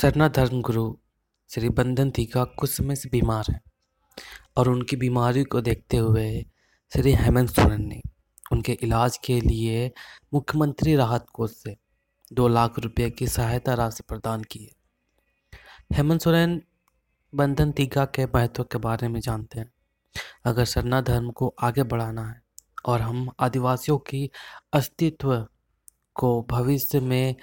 [0.00, 0.96] सरना धर्म गुरु
[1.50, 3.60] श्री बंधन टीका कुछ समय से बीमार हैं
[4.56, 6.46] और उनकी बीमारी को देखते हुए
[6.92, 8.02] श्री हेमंत सोरेन ने
[8.52, 9.92] उनके इलाज के लिए
[10.34, 11.76] मुख्यमंत्री राहत कोष से
[12.32, 14.70] दो लाख रुपए की सहायता राशि प्रदान की है।
[15.92, 16.62] हेमंत सोरेन
[17.34, 19.72] बंधन टीका के महत्व के बारे में जानते हैं।
[20.44, 22.42] अगर सरना धर्म को आगे बढ़ाना है
[22.86, 24.30] और हम आदिवासियों की
[24.72, 25.46] अस्तित्व
[26.14, 27.34] को भविष्य में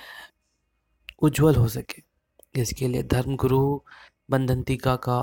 [1.22, 2.13] उज्जवल हो सके
[2.56, 3.80] इसके लिए धर्मगुरु
[4.30, 5.20] बंधन टीका का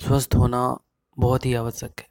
[0.00, 0.78] स्वस्थ होना
[1.18, 2.06] बहुत ही आवश्यक है।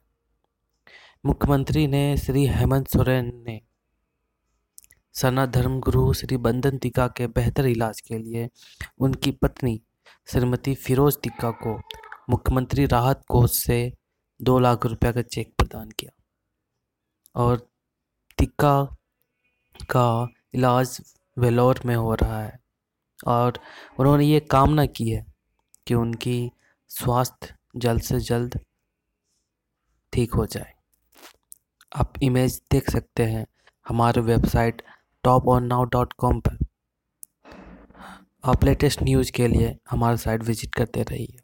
[1.25, 3.61] मुख्यमंत्री ने श्री हेमंत सोरेन ने
[5.13, 8.49] सना धर्मगुरु श्री बंधन टीका के बेहतर इलाज के लिए
[8.99, 9.81] उनकी पत्नी
[10.31, 11.79] श्रीमती फिरोज टिक्का को
[12.29, 13.93] मुख्यमंत्री राहत कोष से
[14.41, 16.11] दो लाख रुपया का चेक प्रदान किया
[17.35, 17.67] और
[18.37, 18.83] टिक्का
[19.89, 20.99] का इलाज
[21.37, 22.59] वेलोर में हो रहा है।
[23.27, 23.59] और
[23.99, 25.25] उन्होंने ये कामना की है
[25.87, 26.51] कि उनकी
[26.91, 28.59] स्वास्थ्य जल्द से जल्द
[30.13, 30.73] ठीक हो जाए।
[31.95, 33.45] आप इमेज देख सकते हैं
[33.85, 34.81] हमारे website
[35.23, 36.57] top on now dot com पर।
[38.45, 41.39] आप लेटेस्ट न्यूज़ के लिए हमारा साइट विज़िट करते रहिए।